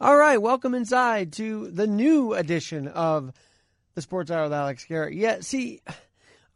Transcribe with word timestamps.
All 0.00 0.16
right, 0.16 0.40
welcome 0.40 0.76
inside 0.76 1.32
to 1.32 1.72
the 1.72 1.88
new 1.88 2.32
edition 2.32 2.86
of 2.86 3.32
the 3.96 4.00
Sports 4.00 4.30
Hour 4.30 4.44
with 4.44 4.52
Alex 4.52 4.84
Garrett. 4.84 5.14
Yeah, 5.14 5.38
see, 5.40 5.82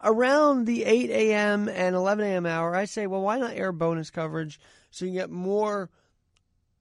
around 0.01 0.65
the 0.65 0.85
8 0.85 1.11
a.m. 1.11 1.69
and 1.69 1.97
11 1.97 2.25
a.m. 2.25 2.47
hour, 2.47 2.77
I 2.77 2.85
say, 2.85 3.09
well, 3.09 3.23
why 3.23 3.41
not 3.41 3.57
air 3.57 3.73
bonus 3.73 4.11
coverage 4.11 4.61
so 4.93 5.07
you 5.07 5.15
get 5.15 5.29
more 5.29 5.91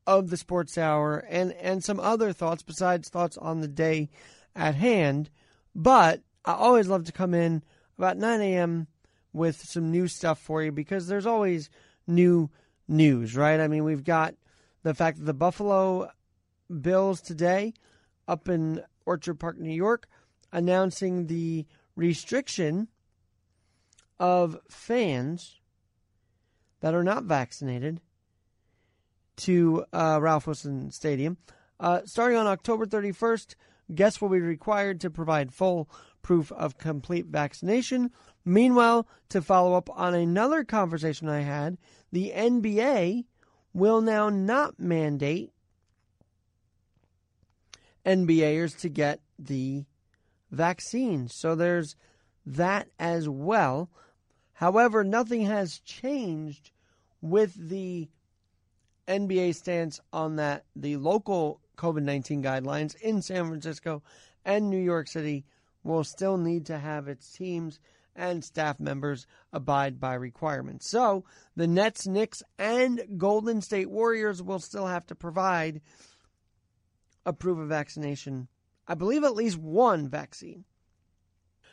of 0.05 0.29
the 0.29 0.37
Sports 0.37 0.77
Hour 0.77 1.25
and, 1.27 1.51
and 1.54 1.83
some 1.83 2.00
other 2.00 2.32
thoughts 2.32 2.61
besides 2.61 3.09
thoughts 3.09 3.37
on 3.37 3.61
the 3.61 3.68
day 3.68 4.11
at 4.55 4.75
hand. 4.75 5.32
But 5.73 6.21
I 6.46 6.54
always 6.54 6.87
love 6.87 7.05
to 7.05 7.11
come 7.11 7.33
in 7.33 7.64
about 7.97 8.18
9 8.18 8.39
a.m. 8.39 8.86
with 9.33 9.68
some 9.68 9.89
new 9.89 10.07
stuff 10.07 10.37
for 10.37 10.61
you 10.61 10.71
because 10.71 11.07
there's 11.07 11.25
always 11.25 11.71
new 12.05 12.51
news, 12.87 13.36
right? 13.36 13.59
I 13.59 13.68
mean, 13.68 13.83
we've 13.83 14.04
got 14.04 14.36
the 14.83 14.93
fact 14.93 15.18
that 15.18 15.25
the 15.25 15.33
Buffalo 15.33 16.11
Bills 16.82 17.21
today 17.21 17.74
up 18.28 18.48
in 18.48 18.84
Orchard 19.06 19.36
Park, 19.36 19.60
New 19.60 19.74
York, 19.74 20.07
announcing 20.52 21.28
the 21.28 21.66
restriction 21.96 22.88
of 24.20 24.60
fans 24.70 25.60
that 26.82 26.94
are 26.94 27.04
not 27.04 27.24
vaccinated 27.24 28.02
to 29.38 29.86
uh, 29.92 30.20
Ralph 30.21 30.47
Wilson 30.47 30.92
Stadium. 30.92 31.38
Uh, 31.80 32.02
starting 32.06 32.38
on 32.38 32.47
October 32.47 32.86
31st, 32.86 33.56
guests 33.95 34.22
will 34.22 34.30
be 34.30 34.39
required 34.39 35.02
to 35.02 35.09
provide 35.09 35.53
full 35.53 35.89
proof 36.22 36.52
of 36.52 36.78
complete 36.78 37.25
vaccination. 37.25 38.11
Meanwhile, 38.45 39.08
to 39.30 39.42
follow 39.42 39.73
up 39.73 39.89
on 39.92 40.14
another 40.14 40.64
conversation 40.64 41.28
I 41.28 41.42
had, 41.42 41.78
the 42.11 42.31
NBA 42.36 43.25
will 43.73 44.02
now 44.02 44.30
not 44.30 44.80
mandate 44.80 45.52
NBAers 48.05 48.77
to 48.80 48.89
get 48.89 49.21
the 49.38 49.85
vaccine. 50.52 51.27
So 51.27 51.55
there's 51.55 51.95
that 52.45 52.88
as 52.99 53.27
well. 53.30 53.89
However, 54.53 55.03
nothing 55.03 55.45
has 55.45 55.80
changed 55.80 56.72
with 57.22 57.53
the 57.55 58.09
NBA 59.07 59.55
stance 59.55 59.99
on 60.13 60.35
that. 60.38 60.66
The 60.75 60.97
local 60.97 61.61
COVID 61.77 62.03
19 62.03 62.44
guidelines 62.44 62.95
in 62.95 63.22
San 63.22 63.47
Francisco 63.47 64.03
and 64.45 64.69
New 64.69 64.77
York 64.79 65.07
City 65.07 65.45
will 65.83 66.03
still 66.03 66.38
need 66.38 66.67
to 66.67 66.77
have 66.77 67.07
its 67.07 67.31
teams 67.31 67.79
and 68.16 68.44
staff 68.44 68.79
members 68.79 69.25
abide 69.53 69.99
by 69.99 70.13
requirements. 70.13 70.89
So 70.89 71.23
the 71.55 71.67
Nets, 71.67 72.05
Knicks, 72.05 72.44
and 72.59 73.02
Golden 73.17 73.61
State 73.61 73.89
Warriors 73.89 74.44
will 74.44 74.59
still 74.59 74.88
have 74.88 75.07
to 75.07 75.16
provide 75.16 75.81
a 77.25 77.30
of 77.30 77.67
vaccination. 77.67 78.47
I 78.88 78.95
believe 78.95 79.23
at 79.23 79.36
least 79.36 79.58
one 79.58 80.09
vaccine. 80.09 80.66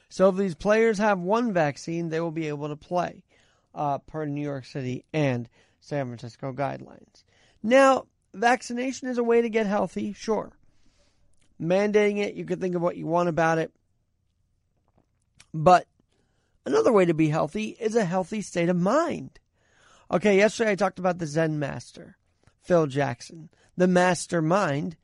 So 0.08 0.28
if 0.28 0.36
these 0.36 0.54
players 0.54 0.98
have 0.98 1.18
one 1.18 1.52
vaccine, 1.52 2.08
they 2.08 2.20
will 2.20 2.30
be 2.30 2.48
able 2.48 2.68
to 2.68 2.76
play 2.76 3.24
uh, 3.74 3.98
per 3.98 4.24
New 4.24 4.42
York 4.42 4.64
City 4.64 5.04
and 5.12 5.48
San 5.80 6.06
Francisco 6.06 6.52
guidelines. 6.52 7.24
Now, 7.62 8.06
vaccination 8.34 9.08
is 9.08 9.18
a 9.18 9.24
way 9.24 9.42
to 9.42 9.48
get 9.48 9.66
healthy, 9.66 10.12
sure. 10.12 10.52
Mandating 11.60 12.18
it, 12.18 12.34
you 12.34 12.44
could 12.44 12.60
think 12.60 12.74
of 12.74 12.82
what 12.82 12.96
you 12.96 13.06
want 13.06 13.28
about 13.28 13.58
it. 13.58 13.72
But 15.52 15.86
another 16.64 16.92
way 16.92 17.04
to 17.04 17.14
be 17.14 17.28
healthy 17.28 17.76
is 17.80 17.96
a 17.96 18.04
healthy 18.04 18.42
state 18.42 18.68
of 18.68 18.76
mind. 18.76 19.40
Okay, 20.10 20.36
yesterday 20.36 20.72
I 20.72 20.76
talked 20.76 20.98
about 20.98 21.18
the 21.18 21.26
Zen 21.26 21.58
master, 21.58 22.16
Phil 22.62 22.86
Jackson, 22.86 23.50
the 23.76 23.88
mastermind 23.88 24.96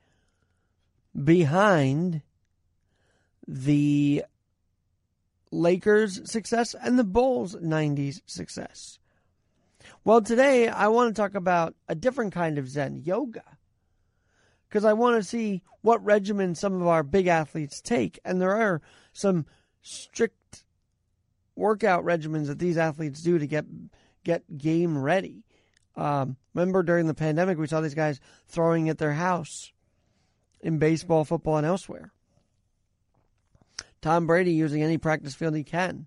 behind 1.22 2.22
the 3.46 4.24
Lakers' 5.50 6.30
success 6.30 6.74
and 6.74 6.98
the 6.98 7.04
Bulls' 7.04 7.54
90s 7.56 8.20
success. 8.26 8.98
Well, 10.04 10.20
today 10.20 10.68
I 10.68 10.88
want 10.88 11.14
to 11.14 11.20
talk 11.20 11.34
about 11.34 11.74
a 11.88 11.94
different 11.94 12.32
kind 12.32 12.58
of 12.58 12.68
Zen 12.68 13.02
yoga. 13.04 13.44
Because 14.68 14.84
I 14.84 14.92
want 14.94 15.16
to 15.16 15.28
see 15.28 15.62
what 15.82 16.04
regimen 16.04 16.54
some 16.54 16.80
of 16.80 16.88
our 16.88 17.02
big 17.02 17.28
athletes 17.28 17.80
take. 17.80 18.18
And 18.24 18.40
there 18.40 18.56
are 18.56 18.82
some 19.12 19.46
strict 19.82 20.64
workout 21.54 22.04
regimens 22.04 22.46
that 22.46 22.58
these 22.58 22.76
athletes 22.76 23.22
do 23.22 23.38
to 23.38 23.46
get 23.46 23.66
get 24.24 24.58
game 24.58 24.98
ready. 24.98 25.44
Um, 25.94 26.36
remember 26.54 26.82
during 26.82 27.06
the 27.06 27.14
pandemic, 27.14 27.56
we 27.56 27.68
saw 27.68 27.80
these 27.80 27.94
guys 27.94 28.20
throwing 28.48 28.88
at 28.88 28.98
their 28.98 29.12
house 29.12 29.72
in 30.64 30.78
baseball, 30.78 31.24
football, 31.24 31.58
and 31.58 31.66
elsewhere. 31.66 32.10
Tom 34.00 34.26
Brady 34.26 34.52
using 34.52 34.82
any 34.82 34.98
practice 34.98 35.34
field 35.34 35.54
he 35.54 35.62
can. 35.62 36.06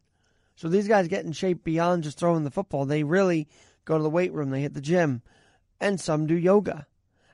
So 0.56 0.68
these 0.68 0.88
guys 0.88 1.08
get 1.08 1.24
in 1.24 1.32
shape 1.32 1.64
beyond 1.64 2.04
just 2.04 2.18
throwing 2.18 2.44
the 2.44 2.52
football. 2.52 2.86
They 2.86 3.04
really 3.04 3.48
go 3.86 3.98
to 3.98 4.04
the 4.04 4.10
weight 4.10 4.34
room, 4.34 4.50
they 4.50 4.62
hit 4.62 4.74
the 4.74 4.82
gym, 4.82 5.22
and 5.80 6.02
some 6.02 6.26
do 6.26 6.36
yoga. 6.36 6.88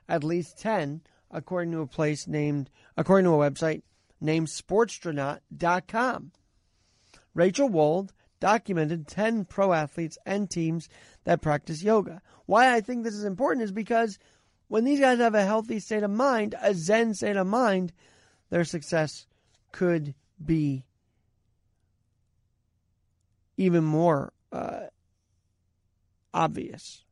At 0.06 0.22
least 0.22 0.58
10, 0.58 1.00
according 1.30 1.72
to 1.72 1.80
a 1.80 1.86
place 1.86 2.28
named, 2.28 2.70
according 2.96 3.24
to 3.24 3.34
a 3.34 3.50
website 3.50 3.82
named 4.20 4.48
sportstronaut.com. 4.48 6.32
Rachel 7.32 7.68
Wold 7.68 8.12
documented 8.38 9.08
10 9.08 9.46
pro 9.46 9.72
athletes 9.72 10.18
and 10.26 10.50
teams 10.50 10.90
that 11.24 11.40
practice 11.40 11.82
yoga. 11.82 12.20
Why 12.44 12.74
I 12.74 12.82
think 12.82 13.02
this 13.02 13.14
is 13.14 13.24
important 13.24 13.64
is 13.64 13.72
because 13.72 14.18
when 14.74 14.82
these 14.82 14.98
guys 14.98 15.20
have 15.20 15.36
a 15.36 15.44
healthy 15.44 15.78
state 15.78 16.02
of 16.02 16.10
mind, 16.10 16.56
a 16.60 16.74
Zen 16.74 17.14
state 17.14 17.36
of 17.36 17.46
mind, 17.46 17.92
their 18.50 18.64
success 18.64 19.24
could 19.70 20.16
be 20.44 20.84
even 23.56 23.84
more 23.84 24.32
uh, 24.50 24.86
obvious. 26.34 27.04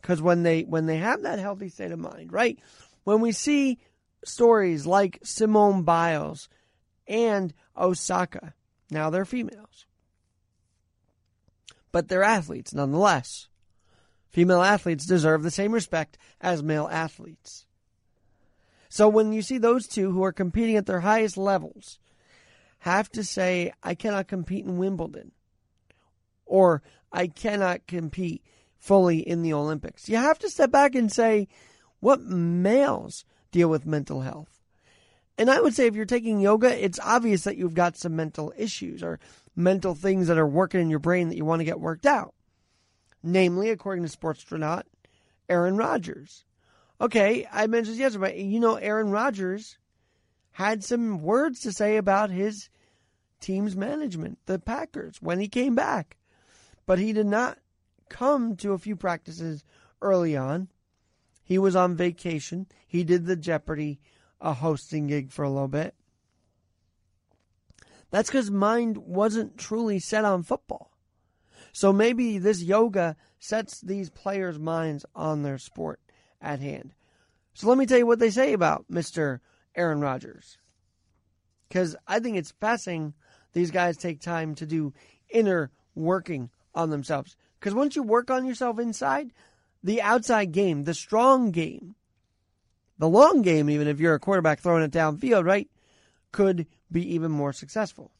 Because 0.00 0.22
when 0.22 0.44
they 0.44 0.62
when 0.62 0.86
they 0.86 0.98
have 0.98 1.22
that 1.22 1.40
healthy 1.40 1.70
state 1.70 1.90
of 1.90 1.98
mind, 1.98 2.32
right? 2.32 2.56
When 3.02 3.20
we 3.20 3.32
see 3.32 3.80
stories 4.24 4.86
like 4.86 5.18
Simone 5.24 5.82
Biles 5.82 6.48
and 7.08 7.52
Osaka, 7.76 8.54
now 8.92 9.10
they're 9.10 9.24
females, 9.24 9.86
but 11.90 12.06
they're 12.06 12.22
athletes 12.22 12.72
nonetheless. 12.72 13.48
Female 14.34 14.62
athletes 14.62 15.06
deserve 15.06 15.44
the 15.44 15.50
same 15.52 15.70
respect 15.70 16.18
as 16.40 16.60
male 16.60 16.88
athletes. 16.90 17.66
So 18.88 19.08
when 19.08 19.32
you 19.32 19.42
see 19.42 19.58
those 19.58 19.86
two 19.86 20.10
who 20.10 20.24
are 20.24 20.32
competing 20.32 20.74
at 20.74 20.86
their 20.86 21.02
highest 21.02 21.36
levels 21.36 22.00
have 22.80 23.08
to 23.10 23.22
say, 23.22 23.72
I 23.80 23.94
cannot 23.94 24.26
compete 24.26 24.64
in 24.64 24.76
Wimbledon, 24.76 25.30
or 26.46 26.82
I 27.12 27.28
cannot 27.28 27.86
compete 27.86 28.42
fully 28.76 29.20
in 29.20 29.42
the 29.42 29.52
Olympics, 29.52 30.08
you 30.08 30.16
have 30.16 30.40
to 30.40 30.50
step 30.50 30.72
back 30.72 30.96
and 30.96 31.12
say, 31.12 31.46
what 32.00 32.20
males 32.20 33.24
deal 33.52 33.68
with 33.68 33.86
mental 33.86 34.22
health? 34.22 34.58
And 35.38 35.48
I 35.48 35.60
would 35.60 35.76
say 35.76 35.86
if 35.86 35.94
you're 35.94 36.06
taking 36.06 36.40
yoga, 36.40 36.84
it's 36.84 36.98
obvious 36.98 37.44
that 37.44 37.56
you've 37.56 37.74
got 37.74 37.96
some 37.96 38.16
mental 38.16 38.52
issues 38.56 39.00
or 39.00 39.20
mental 39.54 39.94
things 39.94 40.26
that 40.26 40.38
are 40.38 40.46
working 40.46 40.80
in 40.80 40.90
your 40.90 40.98
brain 40.98 41.28
that 41.28 41.36
you 41.36 41.44
want 41.44 41.60
to 41.60 41.64
get 41.64 41.78
worked 41.78 42.04
out 42.04 42.34
namely, 43.24 43.70
according 43.70 44.06
to 44.06 44.16
Sportstronaut, 44.16 44.82
Aaron 45.48 45.76
Rodgers. 45.76 46.44
Okay, 47.00 47.46
I 47.50 47.66
mentioned 47.66 47.96
yesterday, 47.96 48.42
you 48.42 48.60
know, 48.60 48.76
Aaron 48.76 49.10
Rodgers 49.10 49.78
had 50.52 50.84
some 50.84 51.20
words 51.20 51.60
to 51.60 51.72
say 51.72 51.96
about 51.96 52.30
his 52.30 52.68
team's 53.40 53.74
management, 53.74 54.38
the 54.46 54.58
Packers, 54.58 55.20
when 55.20 55.40
he 55.40 55.48
came 55.48 55.74
back. 55.74 56.16
But 56.86 56.98
he 56.98 57.12
did 57.12 57.26
not 57.26 57.58
come 58.08 58.56
to 58.56 58.72
a 58.72 58.78
few 58.78 58.94
practices 58.94 59.64
early 60.00 60.36
on. 60.36 60.68
He 61.42 61.58
was 61.58 61.74
on 61.74 61.96
vacation. 61.96 62.66
He 62.86 63.04
did 63.04 63.26
the 63.26 63.36
Jeopardy 63.36 64.00
uh, 64.40 64.54
hosting 64.54 65.08
gig 65.08 65.32
for 65.32 65.42
a 65.42 65.50
little 65.50 65.68
bit. 65.68 65.94
That's 68.10 68.30
because 68.30 68.50
mind 68.50 68.98
wasn't 68.98 69.58
truly 69.58 69.98
set 69.98 70.24
on 70.24 70.44
football. 70.44 70.93
So 71.74 71.92
maybe 71.92 72.38
this 72.38 72.62
yoga 72.62 73.16
sets 73.40 73.80
these 73.80 74.08
players' 74.08 74.60
minds 74.60 75.04
on 75.12 75.42
their 75.42 75.58
sport 75.58 75.98
at 76.40 76.60
hand. 76.60 76.94
So 77.52 77.68
let 77.68 77.76
me 77.76 77.84
tell 77.84 77.98
you 77.98 78.06
what 78.06 78.20
they 78.20 78.30
say 78.30 78.52
about 78.52 78.84
Mr. 78.88 79.40
Aaron 79.74 80.00
Rodgers. 80.00 80.56
Because 81.68 81.96
I 82.06 82.20
think 82.20 82.36
it's 82.36 82.52
fascinating 82.52 83.14
these 83.54 83.72
guys 83.72 83.96
take 83.96 84.20
time 84.20 84.54
to 84.54 84.66
do 84.66 84.94
inner 85.28 85.72
working 85.96 86.50
on 86.76 86.90
themselves. 86.90 87.36
Because 87.58 87.74
once 87.74 87.96
you 87.96 88.04
work 88.04 88.30
on 88.30 88.46
yourself 88.46 88.78
inside, 88.78 89.32
the 89.82 90.00
outside 90.00 90.52
game, 90.52 90.84
the 90.84 90.94
strong 90.94 91.50
game, 91.50 91.96
the 92.98 93.08
long 93.08 93.42
game, 93.42 93.68
even 93.68 93.88
if 93.88 93.98
you're 93.98 94.14
a 94.14 94.20
quarterback 94.20 94.60
throwing 94.60 94.84
it 94.84 94.92
downfield, 94.92 95.44
right, 95.44 95.68
could 96.30 96.68
be 96.92 97.14
even 97.14 97.32
more 97.32 97.52
successful. 97.52 98.12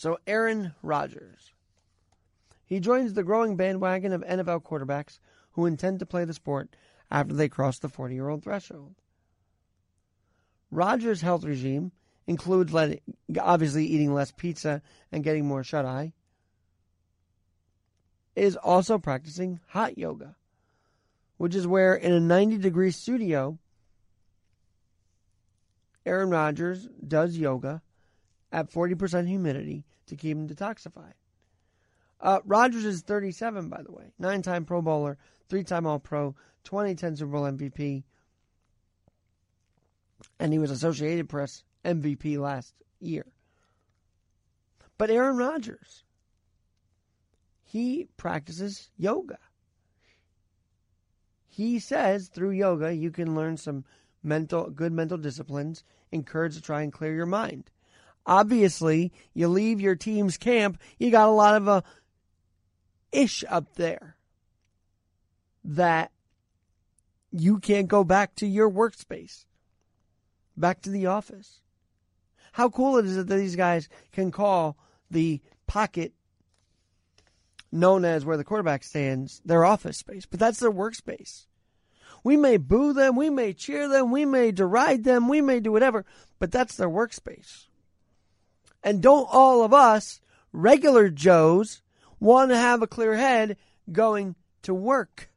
So, 0.00 0.16
Aaron 0.26 0.72
Rodgers. 0.82 1.52
He 2.64 2.80
joins 2.80 3.12
the 3.12 3.22
growing 3.22 3.56
bandwagon 3.56 4.14
of 4.14 4.22
NFL 4.22 4.62
quarterbacks 4.62 5.18
who 5.52 5.66
intend 5.66 5.98
to 5.98 6.06
play 6.06 6.24
the 6.24 6.32
sport 6.32 6.74
after 7.10 7.34
they 7.34 7.50
cross 7.50 7.78
the 7.78 7.90
40 7.90 8.14
year 8.14 8.30
old 8.30 8.42
threshold. 8.42 8.94
Rodgers' 10.70 11.20
health 11.20 11.44
regime 11.44 11.92
includes 12.26 12.72
letting, 12.72 13.00
obviously 13.38 13.84
eating 13.84 14.14
less 14.14 14.32
pizza 14.32 14.80
and 15.12 15.22
getting 15.22 15.46
more 15.46 15.62
shut 15.62 15.84
eye, 15.84 16.14
is 18.34 18.56
also 18.56 18.96
practicing 18.96 19.60
hot 19.66 19.98
yoga, 19.98 20.34
which 21.36 21.54
is 21.54 21.66
where 21.66 21.94
in 21.94 22.12
a 22.14 22.20
90 22.20 22.56
degree 22.56 22.90
studio, 22.90 23.58
Aaron 26.06 26.30
Rodgers 26.30 26.88
does 27.06 27.36
yoga 27.36 27.82
at 28.52 28.70
40% 28.70 29.26
humidity 29.26 29.84
to 30.06 30.16
keep 30.16 30.36
him 30.36 30.48
detoxified. 30.48 31.14
Uh, 32.20 32.40
Rodgers 32.44 32.84
is 32.84 33.02
37, 33.02 33.68
by 33.68 33.82
the 33.82 33.92
way, 33.92 34.12
nine 34.18 34.42
time 34.42 34.64
Pro 34.64 34.82
Bowler, 34.82 35.16
three 35.48 35.64
time 35.64 35.86
All 35.86 35.98
Pro, 35.98 36.34
2010 36.64 37.16
Super 37.16 37.32
Bowl 37.32 37.44
MVP, 37.44 38.04
and 40.38 40.52
he 40.52 40.58
was 40.58 40.70
Associated 40.70 41.28
Press 41.28 41.64
MVP 41.84 42.38
last 42.38 42.74
year. 42.98 43.26
But 44.98 45.10
Aaron 45.10 45.38
Rodgers, 45.38 46.04
he 47.64 48.08
practices 48.18 48.90
yoga. 48.98 49.38
He 51.48 51.78
says 51.78 52.28
through 52.28 52.50
yoga 52.50 52.94
you 52.94 53.10
can 53.10 53.34
learn 53.34 53.56
some 53.56 53.84
mental 54.22 54.68
good 54.68 54.92
mental 54.92 55.16
disciplines, 55.16 55.84
encouraged 56.12 56.56
to 56.56 56.62
try 56.62 56.82
and 56.82 56.92
clear 56.92 57.14
your 57.14 57.26
mind. 57.26 57.70
Obviously, 58.26 59.12
you 59.34 59.48
leave 59.48 59.80
your 59.80 59.96
team's 59.96 60.36
camp, 60.36 60.78
you 60.98 61.10
got 61.10 61.28
a 61.28 61.32
lot 61.32 61.56
of 61.56 61.68
a 61.68 61.82
ish 63.12 63.44
up 63.48 63.74
there 63.74 64.16
that 65.64 66.12
you 67.32 67.58
can't 67.58 67.88
go 67.88 68.04
back 68.04 68.34
to 68.36 68.46
your 68.46 68.70
workspace, 68.70 69.44
back 70.56 70.82
to 70.82 70.90
the 70.90 71.06
office. 71.06 71.60
How 72.52 72.68
cool 72.68 72.98
it 72.98 73.06
is 73.06 73.16
that 73.16 73.28
these 73.28 73.56
guys 73.56 73.88
can 74.12 74.30
call 74.30 74.76
the 75.10 75.40
pocket 75.66 76.12
known 77.72 78.04
as 78.04 78.24
where 78.24 78.36
the 78.36 78.44
quarterback 78.44 78.82
stands 78.82 79.40
their 79.44 79.64
office 79.64 79.98
space, 79.98 80.26
but 80.26 80.40
that's 80.40 80.58
their 80.58 80.72
workspace. 80.72 81.46
We 82.24 82.36
may 82.36 82.56
boo 82.56 82.92
them, 82.92 83.16
we 83.16 83.30
may 83.30 83.52
cheer 83.52 83.88
them, 83.88 84.10
we 84.10 84.24
may 84.24 84.50
deride 84.50 85.04
them, 85.04 85.28
we 85.28 85.40
may 85.40 85.60
do 85.60 85.72
whatever, 85.72 86.04
but 86.38 86.50
that's 86.50 86.76
their 86.76 86.88
workspace. 86.88 87.66
And 88.82 89.02
don't 89.02 89.28
all 89.30 89.62
of 89.62 89.74
us, 89.74 90.20
regular 90.52 91.08
Joes, 91.10 91.82
want 92.18 92.50
to 92.50 92.56
have 92.56 92.82
a 92.82 92.86
clear 92.86 93.14
head 93.14 93.56
going 93.90 94.36
to 94.62 94.74
work? 94.74 95.30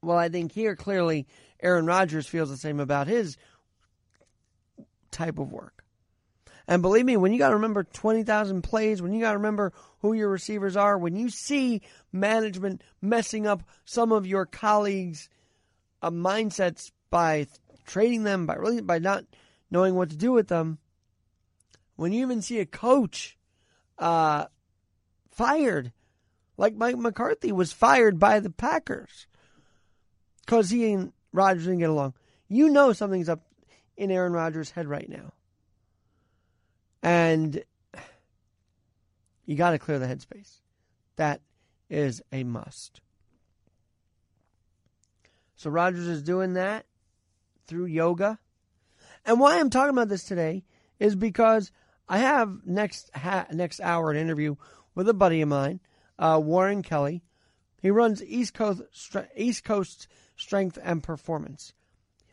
Well, 0.00 0.18
I 0.18 0.28
think 0.28 0.52
here 0.52 0.74
clearly 0.74 1.26
Aaron 1.62 1.86
Rodgers 1.86 2.26
feels 2.26 2.50
the 2.50 2.56
same 2.56 2.80
about 2.80 3.06
his 3.06 3.36
type 5.10 5.38
of 5.38 5.52
work. 5.52 5.84
And 6.66 6.82
believe 6.82 7.04
me, 7.04 7.16
when 7.16 7.32
you 7.32 7.38
got 7.38 7.48
to 7.48 7.56
remember 7.56 7.84
20,000 7.84 8.62
plays, 8.62 9.02
when 9.02 9.12
you 9.12 9.20
got 9.20 9.32
to 9.32 9.38
remember 9.38 9.72
who 10.00 10.12
your 10.12 10.28
receivers 10.28 10.76
are, 10.76 10.96
when 10.96 11.16
you 11.16 11.28
see 11.28 11.82
management 12.12 12.82
messing 13.00 13.46
up 13.46 13.62
some 13.84 14.12
of 14.12 14.26
your 14.26 14.46
colleagues' 14.46 15.28
uh, 16.02 16.10
mindsets 16.10 16.92
by 17.10 17.46
trading 17.84 18.22
them, 18.22 18.46
by 18.46 18.54
really 18.54 18.80
by 18.80 18.98
not 18.98 19.24
knowing 19.70 19.94
what 19.94 20.10
to 20.10 20.16
do 20.16 20.32
with 20.32 20.48
them, 20.48 20.78
when 21.96 22.12
you 22.12 22.22
even 22.22 22.42
see 22.42 22.58
a 22.60 22.66
coach 22.66 23.36
uh, 23.98 24.46
fired, 25.30 25.92
like 26.56 26.74
Mike 26.74 26.96
McCarthy 26.96 27.52
was 27.52 27.72
fired 27.72 28.18
by 28.18 28.40
the 28.40 28.50
Packers 28.50 29.26
because 30.44 30.70
he 30.70 30.92
and 30.92 31.12
Rodgers 31.32 31.64
didn't 31.64 31.80
get 31.80 31.90
along, 31.90 32.14
you 32.48 32.68
know 32.68 32.92
something's 32.92 33.28
up 33.28 33.40
in 33.96 34.10
Aaron 34.10 34.32
Rodgers' 34.32 34.70
head 34.70 34.86
right 34.86 35.08
now. 35.08 35.32
And 37.02 37.62
you 39.44 39.56
got 39.56 39.70
to 39.72 39.78
clear 39.78 39.98
the 39.98 40.06
headspace. 40.06 40.60
That 41.16 41.40
is 41.90 42.22
a 42.32 42.44
must. 42.44 43.00
So 45.56 45.70
Rodgers 45.70 46.06
is 46.06 46.22
doing 46.22 46.54
that 46.54 46.86
through 47.66 47.86
yoga. 47.86 48.38
And 49.24 49.38
why 49.38 49.58
I'm 49.58 49.70
talking 49.70 49.90
about 49.90 50.08
this 50.08 50.24
today 50.24 50.64
is 50.98 51.14
because 51.14 51.70
I 52.12 52.18
have 52.18 52.66
next 52.66 53.10
ha- 53.14 53.46
next 53.50 53.80
hour 53.80 54.10
an 54.10 54.18
interview 54.18 54.56
with 54.94 55.08
a 55.08 55.14
buddy 55.14 55.40
of 55.40 55.48
mine, 55.48 55.80
uh, 56.18 56.38
Warren 56.44 56.82
Kelly. 56.82 57.22
He 57.80 57.90
runs 57.90 58.22
East 58.22 58.52
Coast 58.52 58.82
East 59.34 59.64
Coast 59.64 60.08
Strength 60.36 60.78
and 60.82 61.02
Performance. 61.02 61.72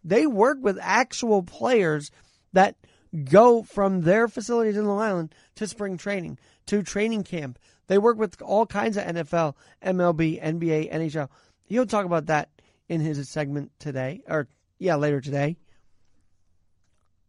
They 0.03 0.27
work 0.27 0.57
with 0.59 0.77
actual 0.81 1.43
players 1.43 2.11
that 2.51 2.75
go 3.23 3.63
from 3.63 4.01
their 4.01 4.27
facilities 4.27 4.75
in 4.75 4.85
Long 4.85 4.99
Island 4.99 5.35
to 5.55 5.65
spring 5.65 5.95
training, 5.95 6.39
to 6.65 6.83
training 6.83 7.23
camp. 7.23 7.57
They 7.87 7.97
work 7.97 8.17
with 8.17 8.41
all 8.41 8.65
kinds 8.65 8.97
of 8.97 9.05
NFL, 9.05 9.55
MLB, 9.81 10.43
NBA, 10.43 10.91
NHL. 10.91 11.29
He'll 11.63 11.85
talk 11.85 12.03
about 12.03 12.25
that 12.25 12.49
in 12.89 12.99
his 12.99 13.29
segment 13.29 13.71
today, 13.79 14.23
or 14.27 14.49
yeah, 14.77 14.97
later 14.97 15.21
today. 15.21 15.55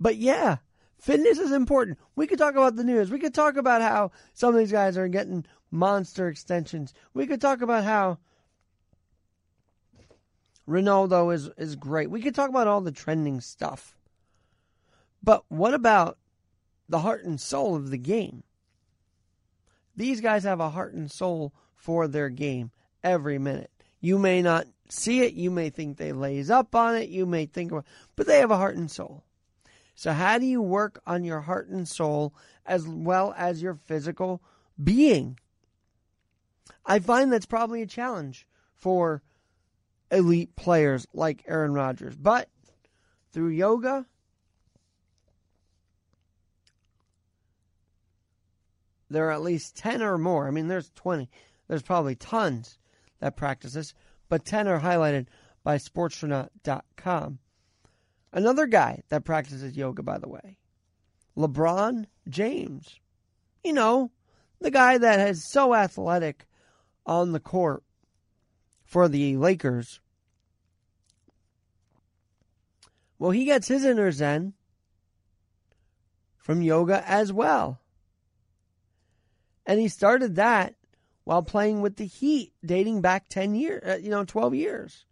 But 0.00 0.16
yeah, 0.16 0.56
fitness 1.00 1.38
is 1.38 1.52
important. 1.52 1.98
We 2.14 2.26
could 2.26 2.38
talk 2.38 2.54
about 2.54 2.76
the 2.76 2.84
news. 2.84 3.10
We 3.10 3.18
could 3.18 3.34
talk 3.34 3.56
about 3.56 3.82
how 3.82 4.12
some 4.34 4.54
of 4.54 4.58
these 4.58 4.72
guys 4.72 4.96
are 4.96 5.08
getting 5.08 5.44
monster 5.70 6.28
extensions. 6.28 6.92
We 7.14 7.26
could 7.26 7.40
talk 7.40 7.62
about 7.62 7.84
how 7.84 8.18
Ronaldo 10.68 11.34
is, 11.34 11.50
is 11.56 11.76
great. 11.76 12.10
We 12.10 12.22
could 12.22 12.34
talk 12.34 12.50
about 12.50 12.68
all 12.68 12.80
the 12.80 12.92
trending 12.92 13.40
stuff. 13.40 13.96
But 15.22 15.44
what 15.48 15.74
about 15.74 16.18
the 16.88 17.00
heart 17.00 17.24
and 17.24 17.40
soul 17.40 17.74
of 17.74 17.90
the 17.90 17.98
game? 17.98 18.42
These 19.96 20.20
guys 20.20 20.44
have 20.44 20.60
a 20.60 20.70
heart 20.70 20.94
and 20.94 21.10
soul 21.10 21.52
for 21.74 22.06
their 22.06 22.28
game 22.28 22.70
every 23.02 23.38
minute. 23.38 23.70
You 24.00 24.18
may 24.18 24.42
not 24.42 24.66
see 24.88 25.22
it, 25.22 25.34
you 25.34 25.50
may 25.50 25.70
think 25.70 25.96
they 25.96 26.12
lays 26.12 26.50
up 26.50 26.74
on 26.74 26.96
it, 26.96 27.08
you 27.08 27.26
may 27.26 27.46
think 27.46 27.72
about 27.72 27.86
but 28.16 28.26
they 28.26 28.38
have 28.38 28.50
a 28.50 28.56
heart 28.56 28.76
and 28.76 28.90
soul. 28.90 29.24
So 30.00 30.14
how 30.14 30.38
do 30.38 30.46
you 30.46 30.62
work 30.62 31.02
on 31.06 31.24
your 31.24 31.42
heart 31.42 31.68
and 31.68 31.86
soul 31.86 32.32
as 32.64 32.88
well 32.88 33.34
as 33.36 33.60
your 33.60 33.74
physical 33.74 34.40
being? 34.82 35.38
I 36.86 37.00
find 37.00 37.30
that's 37.30 37.44
probably 37.44 37.82
a 37.82 37.86
challenge 37.86 38.46
for 38.74 39.20
elite 40.10 40.56
players 40.56 41.06
like 41.12 41.44
Aaron 41.46 41.74
Rodgers. 41.74 42.16
But 42.16 42.48
through 43.30 43.50
yoga, 43.50 44.06
there 49.10 49.28
are 49.28 49.32
at 49.32 49.42
least 49.42 49.76
10 49.76 50.00
or 50.00 50.16
more. 50.16 50.48
I 50.48 50.50
mean, 50.50 50.68
there's 50.68 50.88
20. 50.94 51.28
There's 51.68 51.82
probably 51.82 52.14
tons 52.14 52.78
that 53.18 53.36
practice 53.36 53.74
this, 53.74 53.92
but 54.30 54.46
10 54.46 54.66
are 54.66 54.80
highlighted 54.80 55.26
by 55.62 55.76
sportstronaut.com. 55.76 57.38
Another 58.32 58.66
guy 58.66 59.02
that 59.08 59.24
practices 59.24 59.76
yoga, 59.76 60.02
by 60.02 60.18
the 60.18 60.28
way, 60.28 60.58
LeBron 61.36 62.06
James. 62.28 63.00
You 63.64 63.72
know, 63.72 64.10
the 64.60 64.70
guy 64.70 64.98
that 64.98 65.28
is 65.28 65.44
so 65.44 65.74
athletic 65.74 66.46
on 67.04 67.32
the 67.32 67.40
court 67.40 67.82
for 68.84 69.08
the 69.08 69.36
Lakers. 69.36 70.00
Well, 73.18 73.32
he 73.32 73.44
gets 73.44 73.68
his 73.68 73.84
inner 73.84 74.12
zen 74.12 74.54
from 76.38 76.62
yoga 76.62 77.02
as 77.06 77.32
well. 77.32 77.80
And 79.66 79.78
he 79.78 79.88
started 79.88 80.36
that 80.36 80.74
while 81.24 81.42
playing 81.42 81.80
with 81.80 81.96
the 81.96 82.06
Heat, 82.06 82.52
dating 82.64 83.02
back 83.02 83.28
10 83.28 83.54
years, 83.54 83.82
uh, 83.86 83.98
you 83.98 84.10
know, 84.10 84.24
12 84.24 84.54
years. 84.54 85.04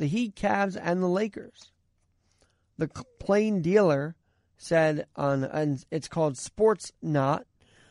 The 0.00 0.06
Heat, 0.06 0.34
Cavs, 0.34 0.80
and 0.82 1.02
the 1.02 1.06
Lakers. 1.06 1.72
The 2.78 2.88
plain 3.18 3.60
dealer 3.60 4.16
said 4.56 5.06
on, 5.14 5.44
and 5.44 5.84
it's 5.90 6.08
called 6.08 6.38
Sports 6.38 6.90
Not, 7.02 7.44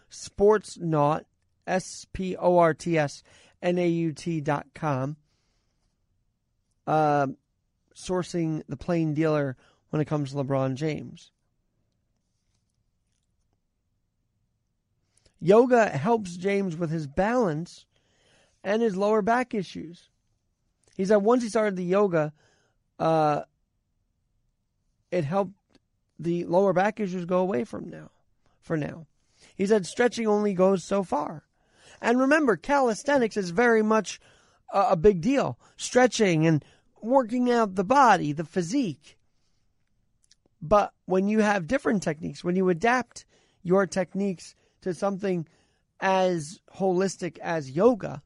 SportsNaut 0.09 1.25
S 1.67 2.07
P 2.11 2.35
O 2.35 2.57
R 2.57 2.73
T 2.73 2.97
S 2.97 3.21
N 3.61 3.77
A 3.77 3.87
U 3.87 4.11
T 4.11 4.41
dot 4.41 4.65
com. 4.73 5.17
Uh, 6.87 7.27
sourcing 7.95 8.63
the 8.67 8.75
plain 8.75 9.13
dealer 9.13 9.55
when 9.91 10.01
it 10.01 10.05
comes 10.05 10.31
to 10.31 10.37
LeBron 10.37 10.73
James. 10.73 11.29
Yoga 15.39 15.89
helps 15.89 16.35
James 16.37 16.75
with 16.75 16.89
his 16.89 17.05
balance 17.05 17.85
and 18.63 18.81
his 18.81 18.97
lower 18.97 19.21
back 19.21 19.53
issues. 19.53 20.09
He 20.99 21.05
said 21.05 21.23
once 21.23 21.43
he 21.43 21.47
started 21.47 21.77
the 21.77 21.85
yoga, 21.85 22.33
uh, 22.99 23.43
it 25.11 25.23
helped 25.23 25.53
the 26.19 26.43
lower 26.43 26.73
back 26.73 26.99
issues 26.99 27.23
go 27.23 27.37
away 27.37 27.63
from 27.63 27.89
now. 27.89 28.11
For 28.59 28.75
now, 28.75 29.07
he 29.55 29.65
said 29.65 29.85
stretching 29.85 30.27
only 30.27 30.53
goes 30.53 30.83
so 30.83 31.03
far. 31.03 31.45
And 32.01 32.19
remember, 32.19 32.57
calisthenics 32.57 33.37
is 33.37 33.51
very 33.51 33.81
much 33.81 34.19
a, 34.73 34.87
a 34.89 34.95
big 34.97 35.21
deal. 35.21 35.57
Stretching 35.77 36.45
and 36.45 36.65
working 37.01 37.49
out 37.49 37.75
the 37.75 37.85
body, 37.85 38.33
the 38.33 38.43
physique. 38.43 39.17
But 40.61 40.91
when 41.05 41.29
you 41.29 41.39
have 41.39 41.65
different 41.65 42.03
techniques, 42.03 42.43
when 42.43 42.57
you 42.57 42.67
adapt 42.67 43.23
your 43.63 43.87
techniques 43.87 44.53
to 44.81 44.93
something 44.93 45.47
as 46.01 46.59
holistic 46.75 47.37
as 47.37 47.71
yoga, 47.71 48.21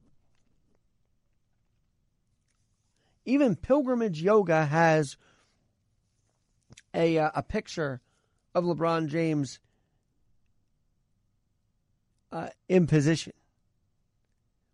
even 3.25 3.56
pilgrimage 3.56 4.22
yoga 4.22 4.65
has 4.65 5.18
a 6.94 7.18
uh, 7.18 7.32
a 7.36 7.44
picture 7.44 8.01
of 8.53 8.63
LeBron 8.63 9.08
James 9.08 9.60
uh, 12.32 12.50
in 12.68 12.88
position. 12.88 13.34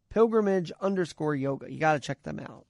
Pilgrimage 0.09 0.71
underscore 0.81 1.35
yoga. 1.35 1.71
You 1.71 1.79
got 1.79 1.93
to 1.93 1.99
check 1.99 2.23
them 2.23 2.39
out. 2.39 2.65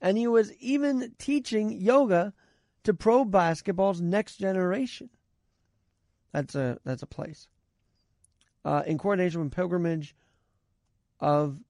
And 0.00 0.16
he 0.16 0.26
was 0.26 0.52
even 0.54 1.14
teaching 1.18 1.72
yoga 1.72 2.32
to 2.84 2.94
pro 2.94 3.24
basketball's 3.24 4.00
next 4.00 4.36
generation. 4.36 5.10
That's 6.32 6.54
a 6.54 6.78
that's 6.84 7.02
a 7.02 7.06
place. 7.06 7.48
Uh, 8.64 8.82
in 8.86 8.96
coordination 8.96 9.42
with 9.42 9.52
pilgrimage 9.52 10.14
of 11.20 11.60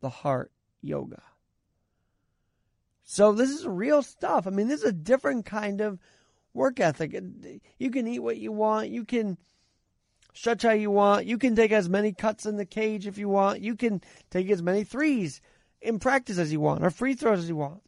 the 0.00 0.08
heart 0.08 0.52
yoga. 0.82 1.22
So 3.04 3.32
this 3.32 3.50
is 3.50 3.66
real 3.66 4.02
stuff. 4.02 4.46
I 4.46 4.50
mean, 4.50 4.68
this 4.68 4.82
is 4.82 4.88
a 4.88 4.92
different 4.92 5.46
kind 5.46 5.80
of 5.80 5.98
work 6.52 6.78
ethic. 6.78 7.18
You 7.78 7.90
can 7.90 8.06
eat 8.06 8.18
what 8.18 8.36
you 8.36 8.52
want. 8.52 8.90
You 8.90 9.04
can 9.04 9.38
stretch 10.34 10.62
how 10.62 10.72
you 10.72 10.90
want. 10.90 11.26
You 11.26 11.38
can 11.38 11.56
take 11.56 11.72
as 11.72 11.88
many 11.88 12.12
cuts 12.12 12.46
in 12.46 12.56
the 12.56 12.66
cage 12.66 13.06
if 13.06 13.16
you 13.18 13.28
want. 13.28 13.60
You 13.60 13.76
can 13.76 14.02
take 14.30 14.50
as 14.50 14.62
many 14.62 14.84
threes 14.84 15.40
in 15.80 15.98
practice 15.98 16.38
as 16.38 16.52
you 16.52 16.60
want 16.60 16.84
or 16.84 16.90
free 16.90 17.14
throws 17.14 17.40
as 17.40 17.48
you 17.48 17.56
want. 17.56 17.80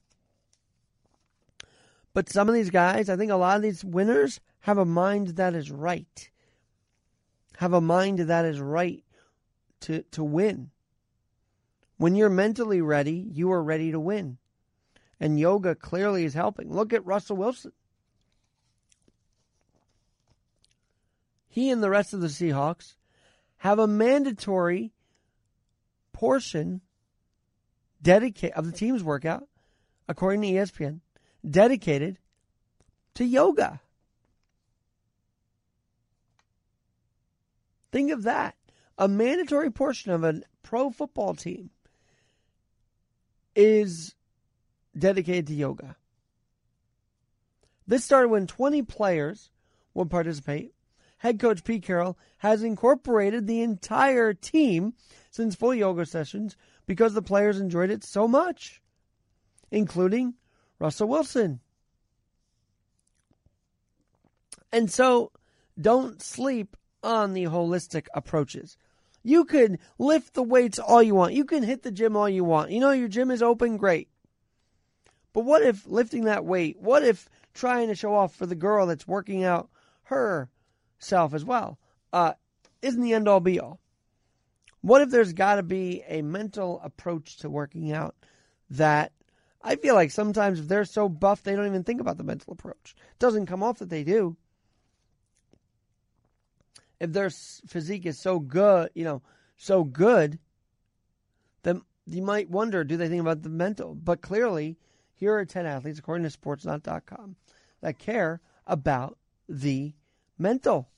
But 2.12 2.28
some 2.28 2.48
of 2.48 2.54
these 2.54 2.70
guys, 2.70 3.08
I 3.08 3.16
think 3.16 3.30
a 3.30 3.36
lot 3.36 3.56
of 3.56 3.62
these 3.62 3.84
winners 3.84 4.40
have 4.60 4.78
a 4.78 4.84
mind 4.84 5.28
that 5.36 5.54
is 5.54 5.70
right. 5.70 6.30
Have 7.58 7.72
a 7.72 7.80
mind 7.80 8.20
that 8.20 8.44
is 8.44 8.60
right 8.60 9.04
to, 9.80 10.02
to 10.12 10.24
win. 10.24 10.70
When 12.00 12.14
you're 12.14 12.30
mentally 12.30 12.80
ready, 12.80 13.28
you 13.30 13.52
are 13.52 13.62
ready 13.62 13.92
to 13.92 14.00
win. 14.00 14.38
And 15.20 15.38
yoga 15.38 15.74
clearly 15.74 16.24
is 16.24 16.32
helping. 16.32 16.72
Look 16.72 16.94
at 16.94 17.04
Russell 17.04 17.36
Wilson. 17.36 17.72
He 21.46 21.68
and 21.68 21.82
the 21.82 21.90
rest 21.90 22.14
of 22.14 22.22
the 22.22 22.28
Seahawks 22.28 22.94
have 23.58 23.78
a 23.78 23.86
mandatory 23.86 24.94
portion 26.14 26.80
dedicated 28.00 28.56
of 28.56 28.64
the 28.64 28.72
team's 28.72 29.04
workout, 29.04 29.46
according 30.08 30.40
to 30.40 30.48
ESPN, 30.48 31.00
dedicated 31.46 32.16
to 33.12 33.26
yoga. 33.26 33.78
Think 37.92 38.10
of 38.10 38.22
that. 38.22 38.56
A 38.96 39.06
mandatory 39.06 39.70
portion 39.70 40.12
of 40.12 40.24
a 40.24 40.40
pro 40.62 40.88
football 40.88 41.34
team 41.34 41.68
is 43.54 44.14
dedicated 44.96 45.46
to 45.48 45.54
yoga. 45.54 45.96
This 47.86 48.04
started 48.04 48.28
when 48.28 48.46
20 48.46 48.82
players 48.82 49.50
would 49.94 50.10
participate. 50.10 50.72
Head 51.18 51.38
coach 51.38 51.64
Pete 51.64 51.82
Carroll 51.82 52.16
has 52.38 52.62
incorporated 52.62 53.46
the 53.46 53.60
entire 53.60 54.32
team 54.32 54.94
since 55.30 55.54
full 55.54 55.74
yoga 55.74 56.06
sessions 56.06 56.56
because 56.86 57.14
the 57.14 57.22
players 57.22 57.60
enjoyed 57.60 57.90
it 57.90 58.02
so 58.02 58.26
much, 58.26 58.80
including 59.70 60.34
Russell 60.78 61.08
Wilson. 61.08 61.60
And 64.72 64.90
so 64.90 65.32
don't 65.78 66.22
sleep 66.22 66.76
on 67.02 67.32
the 67.32 67.44
holistic 67.44 68.06
approaches. 68.14 68.76
You 69.22 69.44
can 69.44 69.78
lift 69.98 70.34
the 70.34 70.42
weights 70.42 70.78
all 70.78 71.02
you 71.02 71.14
want. 71.14 71.34
You 71.34 71.44
can 71.44 71.62
hit 71.62 71.82
the 71.82 71.90
gym 71.90 72.16
all 72.16 72.28
you 72.28 72.44
want. 72.44 72.70
You 72.70 72.80
know, 72.80 72.92
your 72.92 73.08
gym 73.08 73.30
is 73.30 73.42
open, 73.42 73.76
great. 73.76 74.08
But 75.32 75.44
what 75.44 75.62
if 75.62 75.86
lifting 75.86 76.24
that 76.24 76.44
weight, 76.44 76.78
what 76.80 77.04
if 77.04 77.28
trying 77.54 77.88
to 77.88 77.94
show 77.94 78.14
off 78.14 78.34
for 78.34 78.46
the 78.46 78.54
girl 78.54 78.86
that's 78.86 79.06
working 79.06 79.44
out 79.44 79.68
herself 80.04 81.34
as 81.34 81.44
well, 81.44 81.78
uh, 82.12 82.32
isn't 82.82 83.00
the 83.00 83.12
end 83.12 83.28
all 83.28 83.40
be 83.40 83.60
all? 83.60 83.80
What 84.80 85.02
if 85.02 85.10
there's 85.10 85.34
got 85.34 85.56
to 85.56 85.62
be 85.62 86.02
a 86.08 86.22
mental 86.22 86.80
approach 86.82 87.36
to 87.38 87.50
working 87.50 87.92
out 87.92 88.16
that 88.70 89.12
I 89.62 89.76
feel 89.76 89.94
like 89.94 90.10
sometimes 90.10 90.58
if 90.58 90.68
they're 90.68 90.86
so 90.86 91.08
buff, 91.08 91.42
they 91.42 91.54
don't 91.54 91.66
even 91.66 91.84
think 91.84 92.00
about 92.00 92.16
the 92.16 92.24
mental 92.24 92.52
approach. 92.52 92.94
It 92.96 93.18
doesn't 93.18 93.46
come 93.46 93.62
off 93.62 93.78
that 93.78 93.90
they 93.90 94.04
do. 94.04 94.36
If 97.00 97.12
their 97.12 97.30
physique 97.30 98.04
is 98.04 98.20
so 98.20 98.38
good, 98.38 98.90
you 98.94 99.04
know, 99.04 99.22
so 99.56 99.84
good, 99.84 100.38
then 101.62 101.82
you 102.06 102.22
might 102.22 102.50
wonder, 102.50 102.84
do 102.84 102.96
they 102.96 103.08
think 103.08 103.22
about 103.22 103.42
the 103.42 103.48
mental? 103.48 103.94
But 103.94 104.20
clearly, 104.20 104.76
here 105.14 105.34
are 105.36 105.44
10 105.44 105.66
athletes, 105.66 105.98
according 105.98 106.28
to 106.28 106.38
sportsnaut.com, 106.38 107.36
that 107.80 107.98
care 107.98 108.40
about 108.66 109.16
the 109.48 109.94
mental. 110.38 110.88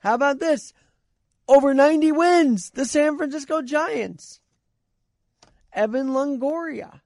How 0.00 0.14
about 0.14 0.40
this? 0.40 0.72
Over 1.48 1.74
90 1.74 2.12
wins, 2.12 2.70
the 2.70 2.84
San 2.84 3.16
Francisco 3.16 3.62
Giants. 3.62 4.40
Evan 5.72 6.08
Longoria. 6.08 7.00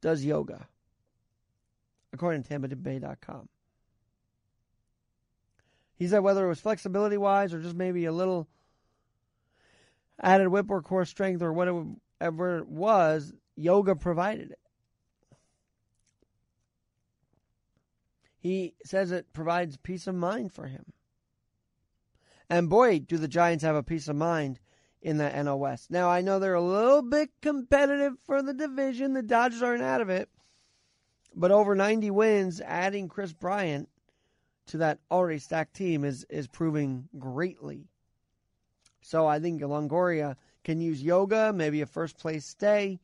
Does 0.00 0.24
yoga, 0.24 0.66
according 2.12 2.42
to 2.42 2.58
TampaBay.com. 2.58 3.48
He 5.94 6.08
said 6.08 6.20
whether 6.20 6.44
it 6.44 6.48
was 6.48 6.60
flexibility 6.60 7.16
wise 7.16 7.54
or 7.54 7.60
just 7.60 7.76
maybe 7.76 8.06
a 8.06 8.12
little 8.12 8.48
added 10.20 10.48
whip 10.48 10.70
or 10.70 10.82
core 10.82 11.04
strength 11.04 11.42
or 11.42 11.52
whatever 11.52 12.58
it 12.58 12.68
was, 12.68 13.32
yoga 13.56 13.94
provided 13.94 14.50
it. 14.50 14.58
He 18.38 18.74
says 18.84 19.12
it 19.12 19.32
provides 19.32 19.76
peace 19.76 20.08
of 20.08 20.16
mind 20.16 20.52
for 20.52 20.66
him. 20.66 20.92
And 22.50 22.68
boy, 22.68 22.98
do 22.98 23.16
the 23.16 23.28
Giants 23.28 23.62
have 23.62 23.76
a 23.76 23.82
peace 23.84 24.08
of 24.08 24.16
mind 24.16 24.58
in 25.00 25.16
the 25.16 25.30
NL 25.30 25.58
West. 25.58 25.90
Now, 25.90 26.10
I 26.10 26.20
know 26.20 26.38
they're 26.38 26.54
a 26.54 26.60
little 26.60 27.02
bit 27.02 27.30
competitive 27.40 28.14
for 28.26 28.42
the 28.42 28.52
division. 28.52 29.14
The 29.14 29.22
Dodgers 29.22 29.62
aren't 29.62 29.82
out 29.82 30.00
of 30.00 30.10
it. 30.10 30.28
But 31.34 31.50
over 31.50 31.74
90 31.74 32.10
wins, 32.10 32.60
adding 32.60 33.08
Kris 33.08 33.32
Bryant 33.32 33.88
to 34.66 34.78
that 34.78 34.98
already 35.10 35.38
stacked 35.38 35.74
team 35.74 36.04
is, 36.04 36.24
is 36.28 36.46
proving 36.46 37.08
greatly 37.18 37.88
so 39.02 39.26
I 39.26 39.40
think 39.40 39.60
Longoria 39.60 40.36
can 40.64 40.80
use 40.80 41.02
yoga, 41.02 41.52
maybe 41.52 41.82
a 41.82 41.86
first 41.86 42.16
place 42.18 42.46
stay, 42.46 43.00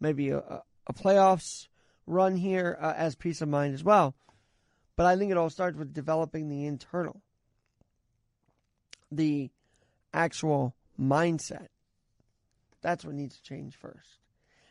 maybe 0.00 0.30
a, 0.30 0.38
a 0.86 0.92
playoffs 0.92 1.68
run 2.06 2.36
here 2.36 2.76
uh, 2.80 2.94
as 2.96 3.14
peace 3.14 3.42
of 3.42 3.48
mind 3.48 3.74
as 3.74 3.84
well. 3.84 4.14
But 4.96 5.06
I 5.06 5.16
think 5.16 5.30
it 5.30 5.36
all 5.36 5.50
starts 5.50 5.78
with 5.78 5.92
developing 5.92 6.48
the 6.48 6.66
internal, 6.66 7.22
the 9.10 9.50
actual 10.12 10.74
mindset. 10.98 11.68
That's 12.80 13.04
what 13.04 13.14
needs 13.14 13.36
to 13.36 13.42
change 13.42 13.76
first. 13.76 14.18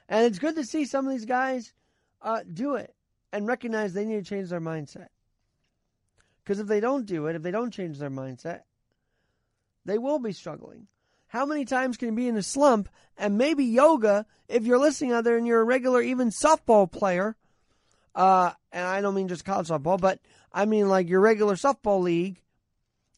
And 0.10 0.26
it's 0.26 0.40
good 0.40 0.56
to 0.56 0.66
see 0.66 0.86
some 0.86 1.06
of 1.06 1.14
these 1.14 1.26
guys 1.26 1.74
uh, 2.22 2.42
do 2.52 2.76
it 2.76 2.94
and 3.32 3.48
recognize 3.48 3.94
they 3.94 4.06
need 4.06 4.24
to 4.24 4.30
change 4.30 4.50
their 4.50 4.62
mindset. 4.62 5.08
Because 6.44 6.60
if 6.60 6.68
they 6.68 6.80
don't 6.80 7.06
do 7.06 7.28
it, 7.28 7.36
if 7.36 7.42
they 7.42 7.52
don't 7.52 7.72
change 7.72 7.98
their 7.98 8.10
mindset, 8.10 8.62
they 9.86 9.98
will 9.98 10.20
be 10.20 10.34
struggling. 10.34 10.88
How 11.28 11.46
many 11.46 11.64
times 11.66 11.98
can 11.98 12.10
you 12.10 12.16
be 12.16 12.28
in 12.28 12.36
a 12.36 12.44
slump 12.44 12.90
and 13.18 13.38
maybe 13.38 13.64
yoga, 13.64 14.26
if 14.50 14.66
you're 14.66 14.80
listening 14.80 15.14
out 15.14 15.24
there 15.24 15.38
and 15.38 15.48
you're 15.48 15.62
a 15.62 15.66
regular, 15.66 16.02
even 16.02 16.30
softball 16.30 16.92
player, 16.92 17.38
uh, 18.16 18.52
and 18.72 18.86
I 18.86 19.00
don't 19.02 19.16
mean 19.16 19.30
just 19.30 19.46
college 19.46 19.70
softball, 19.70 20.00
but 20.00 20.20
I 20.52 20.66
mean 20.66 20.90
like 20.90 21.08
your 21.08 21.22
regular 21.22 21.56
softball 21.56 22.02
league, 22.02 22.42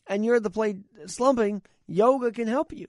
and 0.06 0.24
you're 0.24 0.36
at 0.36 0.44
the 0.44 0.50
play 0.50 0.78
slumping, 1.08 1.62
yoga 1.88 2.32
can 2.32 2.48
help 2.48 2.72
you. 2.72 2.88